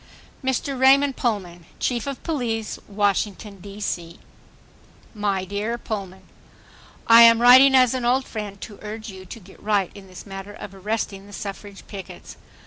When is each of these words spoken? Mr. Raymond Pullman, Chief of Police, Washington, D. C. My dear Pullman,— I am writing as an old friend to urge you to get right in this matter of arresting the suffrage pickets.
Mr. 0.43 0.79
Raymond 0.79 1.15
Pullman, 1.15 1.67
Chief 1.79 2.07
of 2.07 2.23
Police, 2.23 2.79
Washington, 2.87 3.59
D. 3.59 3.79
C. 3.79 4.17
My 5.13 5.45
dear 5.45 5.77
Pullman,— 5.77 6.27
I 7.05 7.21
am 7.21 7.39
writing 7.39 7.75
as 7.75 7.93
an 7.93 8.03
old 8.03 8.25
friend 8.25 8.59
to 8.61 8.79
urge 8.81 9.09
you 9.11 9.27
to 9.27 9.39
get 9.39 9.61
right 9.61 9.91
in 9.93 10.07
this 10.07 10.25
matter 10.25 10.53
of 10.53 10.73
arresting 10.73 11.27
the 11.27 11.33
suffrage 11.33 11.85
pickets. 11.85 12.35